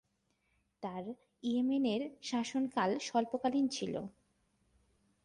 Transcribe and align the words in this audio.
তার 0.83 1.03
ইয়েমেনের 1.43 2.01
শাসনকাল 2.21 2.91
স্বল্পকালীন 3.07 3.65
ছিল। 3.67 3.93